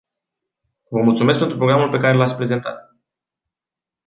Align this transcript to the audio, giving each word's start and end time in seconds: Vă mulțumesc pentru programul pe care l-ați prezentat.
Vă 0.89 0.99
mulțumesc 1.01 1.39
pentru 1.39 1.57
programul 1.57 1.89
pe 1.91 1.97
care 1.97 2.15
l-ați 2.17 2.35
prezentat. 2.35 2.95